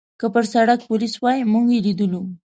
که 0.19 0.27
پر 0.33 0.43
سړک 0.53 0.79
پولیس 0.89 1.13
وای، 1.19 1.39
موږ 1.51 1.65
یې 1.73 1.79
لیدلو. 1.85 2.21